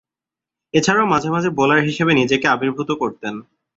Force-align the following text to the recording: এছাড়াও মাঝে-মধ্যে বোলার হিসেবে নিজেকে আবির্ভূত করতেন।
এছাড়াও 0.73 1.05
মাঝে-মধ্যে 1.05 1.49
বোলার 1.49 1.81
হিসেবে 1.81 2.11
নিজেকে 2.13 2.45
আবির্ভূত 2.47 2.89
করতেন। 2.93 3.33